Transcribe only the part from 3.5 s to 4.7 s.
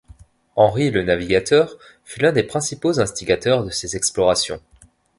de ces explorations.